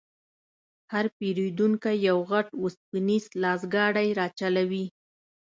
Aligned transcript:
هر 0.93 1.05
پېرونکی 1.17 1.95
یو 2.07 2.17
غټ 2.29 2.47
وسپنیز 2.63 3.23
لاسګاډی 3.43 4.09
راچلوي. 4.19 4.85